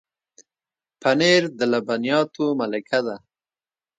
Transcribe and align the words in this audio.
پنېر 1.01 1.43
د 1.57 1.59
لبنیاتو 1.71 2.45
ملکه 2.59 2.99
ده. 3.07 3.15